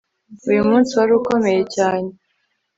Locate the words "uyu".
0.49-0.61